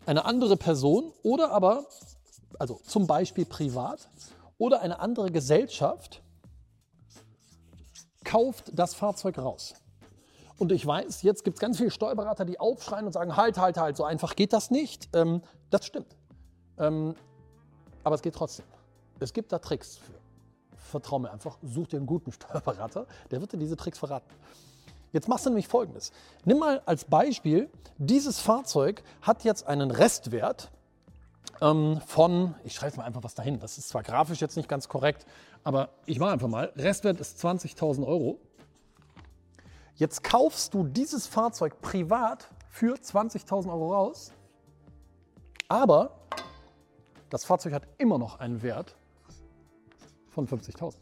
eine 0.06 0.26
andere 0.26 0.56
Person 0.56 1.12
oder 1.24 1.52
aber, 1.52 1.88
also 2.60 2.80
zum 2.84 3.08
Beispiel 3.08 3.46
privat 3.46 4.08
oder 4.58 4.82
eine 4.82 5.00
andere 5.00 5.32
Gesellschaft 5.32 6.22
kauft 8.24 8.72
das 8.74 8.94
Fahrzeug 8.94 9.38
raus. 9.38 9.76
Und 10.58 10.72
ich 10.72 10.86
weiß, 10.86 11.22
jetzt 11.22 11.44
gibt 11.44 11.58
es 11.58 11.62
ganz 11.62 11.78
viele 11.78 11.92
Steuerberater, 11.92 12.44
die 12.44 12.60
aufschreien 12.60 13.06
und 13.06 13.12
sagen, 13.12 13.38
halt, 13.38 13.58
halt, 13.58 13.78
halt, 13.78 13.96
so 13.96 14.04
einfach 14.04 14.36
geht 14.36 14.54
das 14.54 14.72
nicht. 14.72 15.08
Ähm, 15.14 15.42
das 15.70 15.86
stimmt. 15.86 16.16
Ähm, 16.80 17.16
aber 18.04 18.16
es 18.16 18.22
geht 18.22 18.36
trotzdem. 18.36 18.66
Es 19.20 19.34
gibt 19.34 19.52
da 19.52 19.60
Tricks 19.60 19.98
für. 19.98 20.14
Vertrau 20.76 21.20
mir 21.20 21.32
einfach, 21.32 21.58
such 21.62 21.88
dir 21.88 21.98
einen 21.98 22.06
guten 22.06 22.32
Steuerberater, 22.34 23.08
der 23.30 23.42
wird 23.42 23.54
dir 23.54 23.58
diese 23.58 23.76
Tricks 23.76 24.00
verraten. 24.00 24.30
Jetzt 25.12 25.28
machst 25.28 25.46
du 25.46 25.50
nämlich 25.50 25.68
folgendes. 25.68 26.12
Nimm 26.46 26.60
mal 26.60 26.82
als 26.86 27.06
Beispiel, 27.06 27.70
dieses 27.98 28.40
Fahrzeug 28.40 29.04
hat 29.22 29.44
jetzt 29.44 29.68
einen 29.68 29.92
Restwert 29.92 30.72
ähm, 31.62 32.02
von, 32.06 32.56
ich 32.64 32.74
schreibe 32.74 32.98
mal 32.98 33.04
einfach 33.04 33.24
was 33.24 33.36
dahin, 33.36 33.60
das 33.60 33.78
ist 33.78 33.90
zwar 33.90 34.04
grafisch 34.04 34.42
jetzt 34.42 34.58
nicht 34.58 34.70
ganz 34.70 34.88
korrekt, 34.88 35.26
aber 35.64 35.90
ich 36.06 36.20
mache 36.20 36.32
einfach 36.32 36.48
mal, 36.48 36.72
Restwert 36.76 37.20
ist 37.20 37.44
20.000 37.44 38.06
Euro. 38.06 38.40
Jetzt 39.96 40.24
kaufst 40.24 40.74
du 40.74 40.84
dieses 40.84 41.26
Fahrzeug 41.28 41.82
privat 41.82 42.48
für 42.70 42.96
20.000 42.96 43.70
Euro 43.70 43.94
raus, 43.94 44.32
aber 45.68 46.20
das 47.30 47.44
Fahrzeug 47.46 47.74
hat 47.74 47.88
immer 47.98 48.18
noch 48.18 48.40
einen 48.40 48.62
Wert 48.62 48.96
von 50.30 50.48
50.000. 50.48 50.96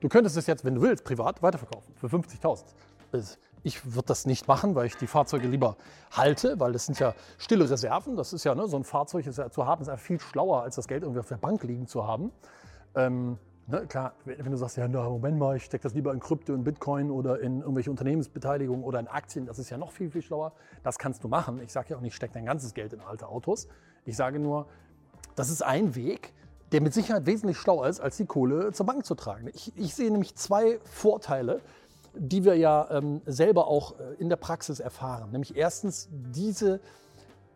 Du 0.00 0.08
könntest 0.08 0.36
es 0.36 0.46
jetzt, 0.46 0.64
wenn 0.64 0.74
du 0.74 0.82
willst, 0.82 1.02
privat 1.02 1.42
weiterverkaufen 1.42 1.94
für 1.96 2.08
50.000. 2.08 2.62
Ich 3.64 3.94
würde 3.94 4.06
das 4.06 4.26
nicht 4.26 4.46
machen, 4.46 4.74
weil 4.74 4.86
ich 4.86 4.96
die 4.96 5.06
Fahrzeuge 5.06 5.48
lieber 5.48 5.76
halte, 6.12 6.60
weil 6.60 6.72
das 6.72 6.86
sind 6.86 7.00
ja 7.00 7.14
stille 7.38 7.68
Reserven. 7.68 8.14
Das 8.14 8.32
ist 8.32 8.44
ja, 8.44 8.54
ne, 8.54 8.68
so 8.68 8.76
ein 8.76 8.84
Fahrzeug 8.84 9.24
ja, 9.24 9.50
zu 9.50 9.66
haben, 9.66 9.82
ist 9.82 9.88
ja 9.88 9.96
viel 9.96 10.20
schlauer, 10.20 10.62
als 10.62 10.76
das 10.76 10.86
Geld 10.86 11.02
irgendwie 11.02 11.20
auf 11.20 11.28
der 11.28 11.38
Bank 11.38 11.64
liegen 11.64 11.86
zu 11.86 12.06
haben. 12.06 12.30
Ähm, 12.94 13.38
ne, 13.66 13.86
klar, 13.86 14.12
wenn 14.26 14.50
du 14.50 14.56
sagst, 14.58 14.76
ja, 14.76 14.86
na, 14.86 15.08
Moment 15.08 15.38
mal, 15.38 15.56
ich 15.56 15.64
stecke 15.64 15.82
das 15.82 15.94
lieber 15.94 16.12
in 16.12 16.20
Krypto, 16.20 16.54
in 16.54 16.62
Bitcoin 16.62 17.10
oder 17.10 17.40
in 17.40 17.60
irgendwelche 17.60 17.90
Unternehmensbeteiligungen 17.90 18.84
oder 18.84 19.00
in 19.00 19.08
Aktien, 19.08 19.46
das 19.46 19.58
ist 19.58 19.70
ja 19.70 19.78
noch 19.78 19.92
viel, 19.92 20.10
viel 20.10 20.22
schlauer. 20.22 20.52
Das 20.82 20.98
kannst 20.98 21.24
du 21.24 21.28
machen. 21.28 21.58
Ich 21.62 21.72
sage 21.72 21.88
ja 21.90 21.96
auch 21.96 22.02
nicht, 22.02 22.14
steck 22.14 22.32
dein 22.32 22.44
ganzes 22.44 22.74
Geld 22.74 22.92
in 22.92 23.00
alte 23.00 23.28
Autos. 23.28 23.66
Ich 24.04 24.16
sage 24.16 24.38
nur, 24.38 24.66
das 25.36 25.48
ist 25.48 25.62
ein 25.62 25.94
Weg, 25.94 26.34
der 26.72 26.80
mit 26.80 26.92
Sicherheit 26.92 27.24
wesentlich 27.24 27.56
schlauer 27.56 27.88
ist, 27.88 28.00
als 28.00 28.16
die 28.16 28.26
Kohle 28.26 28.72
zur 28.72 28.84
Bank 28.84 29.06
zu 29.06 29.14
tragen. 29.14 29.48
Ich, 29.54 29.72
ich 29.76 29.94
sehe 29.94 30.10
nämlich 30.10 30.34
zwei 30.34 30.80
Vorteile, 30.82 31.60
die 32.16 32.44
wir 32.44 32.56
ja 32.56 32.88
ähm, 32.90 33.22
selber 33.26 33.66
auch 33.66 33.98
äh, 33.98 34.14
in 34.18 34.28
der 34.28 34.36
Praxis 34.36 34.80
erfahren. 34.80 35.30
Nämlich 35.30 35.56
erstens 35.56 36.08
diese, 36.10 36.80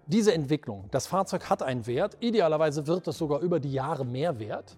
diese 0.06 0.32
Entwicklung. 0.32 0.86
Das 0.90 1.06
Fahrzeug 1.06 1.48
hat 1.48 1.62
einen 1.62 1.86
Wert. 1.86 2.16
Idealerweise 2.20 2.86
wird 2.86 3.06
es 3.08 3.18
sogar 3.18 3.40
über 3.40 3.60
die 3.60 3.72
Jahre 3.72 4.04
mehr 4.04 4.38
wert. 4.38 4.76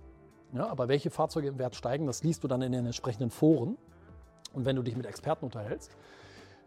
Ja, 0.52 0.66
aber 0.66 0.88
welche 0.88 1.10
Fahrzeuge 1.10 1.48
im 1.48 1.58
Wert 1.58 1.76
steigen, 1.76 2.06
das 2.06 2.24
liest 2.24 2.42
du 2.42 2.48
dann 2.48 2.62
in 2.62 2.72
den 2.72 2.84
entsprechenden 2.84 3.30
Foren 3.30 3.76
und 4.52 4.64
wenn 4.64 4.74
du 4.74 4.82
dich 4.82 4.96
mit 4.96 5.06
Experten 5.06 5.44
unterhältst. 5.44 5.92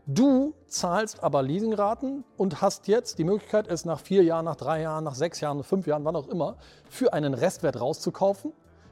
Du 0.06 0.54
zahlst 0.68 1.24
aber 1.24 1.44
Leasingraten 1.44 2.26
und 2.36 2.62
hast 2.62 2.88
jetzt 2.88 3.20
die 3.20 3.24
Möglichkeit, 3.24 3.68
es 3.68 3.86
nach 3.86 4.00
vier 4.00 4.24
Jahren, 4.24 4.46
nach 4.46 4.58
drei 4.58 4.82
Jahren, 4.82 5.04
nach 5.04 5.16
sechs 5.16 5.40
Jahren, 5.40 5.64
fünf 5.64 5.88
Jahren, 5.88 6.04
wann 6.04 6.16
auch 6.16 6.28
immer, 6.28 6.58
für 6.90 7.14
einen 7.14 7.34
Restwert 7.34 7.80
rauszukaufen, 7.80 8.52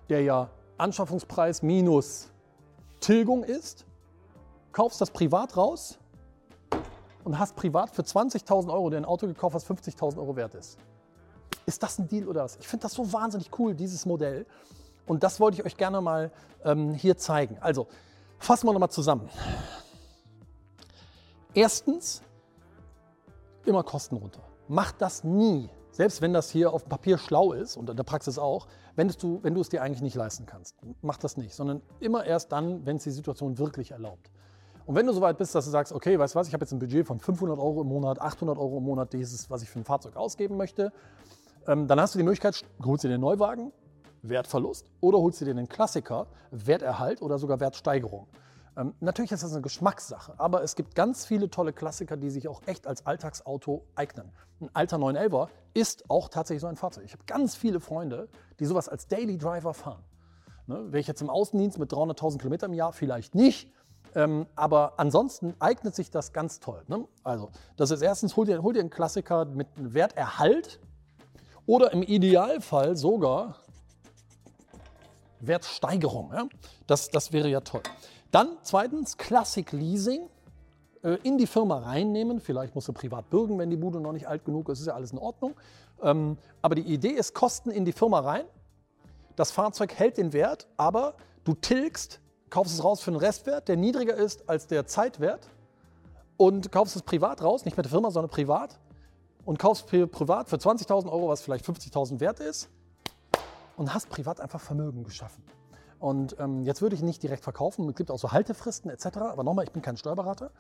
der 0.10 0.22
ja 0.22 0.50
Anschaffungspreis 0.78 1.63
minus 1.63 2.30
Tilgung 3.01 3.44
ist. 3.44 3.86
Kaufst 4.72 5.01
das 5.01 5.12
privat 5.12 5.58
raus 5.58 5.98
und 7.24 7.38
hast 7.38 7.56
privat 7.56 7.90
für 7.90 8.01
20.000 8.01 8.72
Euro 8.72 8.90
dir 8.90 8.98
ein 8.98 9.06
Auto 9.06 9.28
gekauft, 9.28 9.56
was 9.56 9.68
50.000 9.68 10.18
Euro 10.18 10.36
wert 10.36 10.56
ist. 10.56 10.78
Ist 11.66 11.84
das 11.84 12.00
ein 12.00 12.08
Deal 12.08 12.28
oder 12.28 12.44
was? 12.44 12.58
Ich 12.58 12.68
finde 12.68 12.84
das 12.84 12.94
so 12.94 13.13
wahnsinnig 13.13 13.50
cool, 13.60 13.75
dieses 13.75 14.06
Modell. 14.06 14.46
Und 15.06 15.24
das 15.24 15.40
wollte 15.40 15.60
ich 15.60 15.66
euch 15.66 15.78
gerne 15.78 16.01
mal 16.01 16.32
ähm, 16.63 16.94
hier 16.94 17.18
zeigen. 17.18 17.58
Also, 17.60 17.88
fassen 18.40 18.68
wir 18.68 18.74
nochmal 18.74 18.90
zusammen. 18.90 19.30
Erstens, 21.54 22.22
immer 23.66 23.84
Kosten 23.84 24.16
runter. 24.16 24.42
Macht 24.68 25.01
das 25.01 25.24
nie, 25.24 25.70
selbst 25.92 26.22
wenn 26.22 26.34
das 26.34 26.50
hier 26.50 26.72
auf 26.72 26.84
dem 26.84 26.90
Papier 26.90 27.18
schlau 27.18 27.51
ist 27.51 27.75
und 27.75 27.90
in 27.90 27.98
der 27.98 28.04
Praxis 28.04 28.40
auch, 28.40 28.68
wenn, 28.96 29.10
du, 29.10 29.40
wenn 29.44 29.54
du 29.54 29.62
es 29.62 29.70
dir 29.70 29.82
eigentlich 29.82 30.01
nicht 30.01 30.16
leisten 30.16 30.46
kannst. 30.46 30.75
Mach 31.01 31.18
das 31.18 31.38
nicht, 31.38 31.54
sondern 31.54 31.82
immer 32.00 32.25
erst 32.25 32.51
dann, 32.51 32.86
wenn 32.86 32.98
es 32.98 33.04
die 33.04 33.12
Situation 33.12 33.58
wirklich 33.58 33.92
erlaubt. 33.92 34.32
Und 34.86 34.96
wenn 34.96 35.06
du 35.06 35.14
soweit 35.14 35.38
bist, 35.38 35.54
dass 35.56 35.66
du 35.66 35.72
sagst, 35.72 35.94
okay, 35.94 36.18
weißt 36.18 36.36
du 36.36 36.40
was, 36.40 36.48
ich 36.48 36.54
habe 36.54 36.64
jetzt 36.64 36.72
ein 36.72 36.80
Budget 36.80 37.06
von 37.06 37.20
500 37.20 37.60
Euro 37.60 37.82
im 37.82 37.88
Monat, 37.88 38.20
800 38.20 38.58
Euro 38.58 38.78
im 38.78 38.84
Monat, 38.84 39.14
dieses, 39.14 39.50
was 39.50 39.62
ich 39.62 39.70
für 39.70 39.80
ein 39.80 39.86
Fahrzeug 39.86 40.16
ausgeben 40.16 40.58
möchte, 40.58 40.92
ähm, 41.68 41.88
dann 41.88 42.00
hast 42.00 42.16
du 42.16 42.20
die 42.20 42.24
Möglichkeit, 42.24 42.66
holst 42.84 43.04
dir 43.04 43.10
den 43.10 43.22
Neuwagen, 43.22 43.72
Wertverlust, 44.24 44.88
oder 45.00 45.20
holst 45.20 45.42
du 45.42 45.46
dir 45.46 45.54
den 45.54 45.70
Klassiker, 45.70 46.28
Werterhalt 46.52 47.22
oder 47.22 47.38
sogar 47.38 47.60
Wertsteigerung. 47.60 48.28
Ähm, 48.78 48.94
natürlich 49.00 49.32
ist 49.32 49.44
das 49.44 49.52
eine 49.52 49.62
Geschmackssache, 49.62 50.34
aber 50.38 50.64
es 50.64 50.76
gibt 50.76 50.96
ganz 50.96 51.26
viele 51.26 51.50
tolle 51.50 51.74
Klassiker, 51.74 52.18
die 52.18 52.30
sich 52.30 52.48
auch 52.48 52.62
echt 52.66 52.88
als 52.88 53.06
Alltagsauto 53.06 53.86
eignen. 53.96 54.32
Ein 54.62 54.70
alter 54.74 54.98
911er 54.98 55.50
ist 55.74 56.10
auch 56.10 56.30
tatsächlich 56.30 56.62
so 56.62 56.68
ein 56.68 56.78
Fahrzeug. 56.78 57.04
Ich 57.06 57.14
habe 57.14 57.24
ganz 57.26 57.56
viele 57.56 57.80
Freunde, 57.80 58.30
die 58.60 58.66
sowas 58.66 58.88
als 58.88 59.08
Daily 59.08 59.38
Driver 59.38 59.74
fahren. 59.74 60.04
Ne, 60.68 60.86
Wäre 60.92 61.00
ich 61.00 61.08
jetzt 61.08 61.22
im 61.22 61.30
Außendienst 61.30 61.80
mit 61.80 61.92
300.000 61.92 62.38
Kilometern 62.38 62.72
im 62.72 62.78
Jahr, 62.78 62.94
vielleicht 62.94 63.36
nicht. 63.36 63.72
Ähm, 64.15 64.46
aber 64.56 64.94
ansonsten 64.98 65.56
eignet 65.60 65.96
sich 65.96 66.12
das 66.12 66.34
ganz 66.34 66.60
toll. 66.60 66.84
Ne? 66.88 67.06
Also, 67.24 67.50
das 67.77 67.91
ist 67.91 68.01
erstens, 68.01 68.36
hol 68.36 68.46
dir, 68.46 68.62
hol 68.62 68.74
dir 68.74 68.82
einen 68.82 68.89
Klassiker 68.89 69.46
mit 69.46 69.68
Werterhalt 69.75 70.80
oder 71.65 71.94
im 71.94 72.03
Idealfall 72.03 72.98
sogar 72.98 73.56
Wertsteigerung. 75.39 76.32
Ja? 76.34 76.48
Das, 76.88 77.10
das 77.10 77.32
wäre 77.32 77.50
ja 77.50 77.62
toll. 77.62 77.84
Dann 78.32 78.58
zweitens 78.63 79.18
Classic 79.18 79.70
Leasing 79.72 80.30
äh, 81.03 81.18
in 81.24 81.38
die 81.38 81.48
Firma 81.48 81.80
reinnehmen. 81.80 82.39
Vielleicht 82.39 82.75
musst 82.75 82.88
du 82.88 82.94
privat 82.94 83.30
bürgen, 83.30 83.58
wenn 83.60 83.70
die 83.70 83.77
Bude 83.77 84.00
noch 84.00 84.13
nicht 84.13 84.27
alt 84.27 84.46
genug 84.46 84.70
ist, 84.70 84.80
ist 84.80 84.88
ja 84.88 84.94
alles 84.94 85.12
in 85.12 85.18
Ordnung. 85.18 85.56
Ähm, 86.01 86.38
aber 86.62 86.75
die 86.75 86.82
Idee 86.82 87.10
ist, 87.10 87.34
Kosten 87.34 87.72
in 87.72 87.86
die 87.86 87.91
Firma 87.91 88.20
rein. 88.20 88.46
Das 89.36 89.51
Fahrzeug 89.51 89.94
hält 89.96 90.18
den 90.18 90.34
Wert, 90.34 90.68
aber 90.77 91.15
du 91.44 91.53
tilgst, 91.53 92.20
kaufst 92.51 92.75
es 92.75 92.84
raus 92.84 93.01
für 93.01 93.10
einen 93.10 93.20
Restwert, 93.20 93.67
der 93.67 93.77
niedriger 93.77 94.13
ist 94.13 94.48
als 94.48 94.67
der 94.67 94.86
Zeitwert 94.86 95.48
und 96.38 96.72
kaufst 96.72 96.96
es 96.96 97.01
privat 97.01 97.41
raus, 97.41 97.65
nicht 97.65 97.77
mit 97.77 97.86
der 97.86 97.91
Firma, 97.91 98.12
sondern 98.12 98.29
privat 98.29 98.79
und 99.46 99.58
kaufst 99.58 99.88
privat 99.88 100.50
für 100.50 100.58
20.000 100.58 101.12
Euro, 101.12 101.29
was 101.29 101.41
vielleicht 101.41 101.65
50.000 101.65 102.20
wert 102.20 102.39
ist 102.39 102.70
und 103.77 103.93
hast 103.93 104.10
privat 104.10 104.39
einfach 104.39 104.60
Vermögen 104.60 105.03
geschaffen. 105.03 105.43
Und 105.98 106.36
ähm, 106.39 106.63
jetzt 106.63 106.81
würde 106.81 106.96
ich 106.96 107.01
nicht 107.01 107.24
direkt 107.24 107.43
verkaufen. 107.43 107.88
Es 107.89 107.96
gibt 107.96 108.12
auch 108.12 108.17
so 108.17 108.31
Haltefristen 108.31 108.89
etc. 108.89 109.17
Aber 109.17 109.43
nochmal, 109.43 109.65
ich 109.65 109.72
bin 109.72 109.81
kein 109.81 109.98
Steuerberater. 109.98 110.51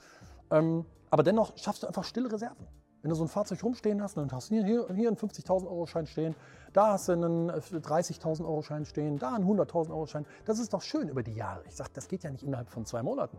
Ähm, 0.51 0.85
aber 1.09 1.23
dennoch 1.23 1.57
schaffst 1.57 1.83
du 1.83 1.87
einfach 1.87 2.03
stille 2.03 2.31
Reserven. 2.31 2.67
Wenn 3.01 3.09
du 3.09 3.15
so 3.15 3.23
ein 3.23 3.29
Fahrzeug 3.29 3.63
rumstehen 3.63 4.01
hast, 4.01 4.17
dann 4.17 4.31
hast 4.31 4.51
du 4.51 4.55
hier, 4.55 4.87
hier 4.93 5.07
einen 5.07 5.17
50.000 5.17 5.65
Euro 5.65 5.87
Schein 5.87 6.05
stehen, 6.05 6.35
da 6.73 6.93
hast 6.93 7.07
du 7.07 7.13
einen 7.13 7.49
30.000 7.49 8.41
äh, 8.41 8.43
Euro 8.43 8.61
Schein 8.61 8.85
stehen, 8.85 9.17
da 9.17 9.33
einen 9.33 9.45
100.000 9.45 9.89
Euro 9.89 10.05
Schein. 10.05 10.25
Das 10.45 10.59
ist 10.59 10.73
doch 10.73 10.81
schön 10.81 11.09
über 11.09 11.23
die 11.23 11.33
Jahre. 11.33 11.63
Ich 11.67 11.75
sage, 11.75 11.89
das 11.93 12.07
geht 12.07 12.23
ja 12.23 12.29
nicht 12.29 12.43
innerhalb 12.43 12.69
von 12.69 12.85
zwei 12.85 13.01
Monaten. 13.01 13.37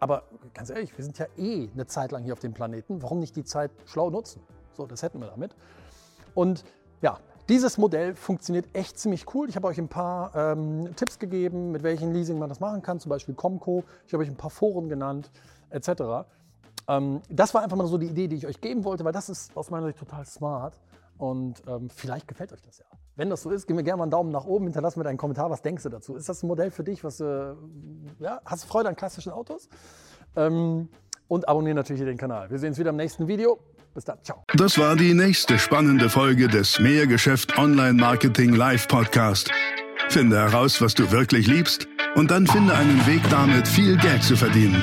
Aber 0.00 0.24
ganz 0.52 0.70
ehrlich, 0.70 0.96
wir 0.96 1.04
sind 1.04 1.18
ja 1.18 1.26
eh 1.36 1.70
eine 1.72 1.86
Zeit 1.86 2.12
lang 2.12 2.22
hier 2.24 2.32
auf 2.32 2.40
dem 2.40 2.52
Planeten. 2.52 3.00
Warum 3.02 3.20
nicht 3.20 3.36
die 3.36 3.44
Zeit 3.44 3.70
schlau 3.86 4.10
nutzen? 4.10 4.42
So, 4.76 4.86
das 4.86 5.02
hätten 5.02 5.20
wir 5.20 5.28
damit. 5.28 5.54
Und 6.34 6.64
ja, 7.00 7.18
dieses 7.48 7.78
Modell 7.78 8.14
funktioniert 8.14 8.66
echt 8.74 8.98
ziemlich 8.98 9.32
cool. 9.34 9.48
Ich 9.48 9.56
habe 9.56 9.68
euch 9.68 9.78
ein 9.78 9.88
paar 9.88 10.34
ähm, 10.34 10.94
Tipps 10.96 11.18
gegeben, 11.18 11.70
mit 11.70 11.82
welchen 11.82 12.12
Leasing 12.12 12.38
man 12.38 12.48
das 12.48 12.60
machen 12.60 12.82
kann, 12.82 12.98
zum 12.98 13.10
Beispiel 13.10 13.34
Comco. 13.34 13.84
Ich 14.06 14.12
habe 14.12 14.24
euch 14.24 14.28
ein 14.28 14.36
paar 14.36 14.50
Foren 14.50 14.88
genannt, 14.88 15.30
etc. 15.70 16.26
Ähm, 16.88 17.20
das 17.28 17.54
war 17.54 17.62
einfach 17.62 17.76
mal 17.76 17.86
so 17.86 17.98
die 17.98 18.06
Idee, 18.06 18.28
die 18.28 18.36
ich 18.36 18.46
euch 18.46 18.60
geben 18.60 18.84
wollte, 18.84 19.04
weil 19.04 19.12
das 19.12 19.28
ist 19.28 19.56
aus 19.56 19.70
meiner 19.70 19.86
Sicht 19.86 19.98
total 19.98 20.24
smart. 20.24 20.78
Und 21.18 21.62
ähm, 21.66 21.88
vielleicht 21.88 22.28
gefällt 22.28 22.52
euch 22.52 22.62
das 22.62 22.78
ja. 22.78 22.84
Wenn 23.16 23.30
das 23.30 23.42
so 23.42 23.50
ist, 23.50 23.66
gib 23.66 23.76
mir 23.76 23.82
gerne 23.82 23.98
mal 23.98 24.04
einen 24.04 24.10
Daumen 24.10 24.30
nach 24.30 24.44
oben, 24.44 24.66
hinterlass 24.66 24.96
mir 24.96 25.04
deinen 25.04 25.16
Kommentar, 25.16 25.50
was 25.50 25.62
denkst 25.62 25.82
du 25.84 25.88
dazu? 25.88 26.16
Ist 26.16 26.28
das 26.28 26.42
ein 26.42 26.48
Modell 26.48 26.70
für 26.70 26.84
dich? 26.84 27.02
Was, 27.02 27.20
äh, 27.20 27.54
ja, 28.18 28.40
hast 28.44 28.64
du 28.64 28.68
Freude 28.68 28.90
an 28.90 28.96
klassischen 28.96 29.32
Autos? 29.32 29.68
Ähm, 30.36 30.88
und 31.28 31.48
abonniere 31.48 31.74
natürlich 31.74 32.04
den 32.04 32.18
Kanal. 32.18 32.50
Wir 32.50 32.58
sehen 32.58 32.68
uns 32.68 32.78
wieder 32.78 32.90
im 32.90 32.96
nächsten 32.96 33.26
Video. 33.26 33.58
Bis 33.94 34.04
dann. 34.04 34.18
Ciao. 34.22 34.44
Das 34.54 34.78
war 34.78 34.94
die 34.94 35.14
nächste 35.14 35.58
spannende 35.58 36.10
Folge 36.10 36.48
des 36.48 36.78
Mehrgeschäft 36.78 37.56
Online 37.56 37.94
Marketing 37.94 38.54
Live 38.54 38.86
Podcast. 38.88 39.50
Finde 40.10 40.36
heraus, 40.36 40.82
was 40.82 40.94
du 40.94 41.10
wirklich 41.10 41.46
liebst 41.46 41.88
und 42.14 42.30
dann 42.30 42.46
finde 42.46 42.74
einen 42.74 43.06
Weg 43.06 43.22
damit, 43.30 43.66
viel 43.66 43.96
Geld 43.96 44.22
zu 44.22 44.36
verdienen. 44.36 44.82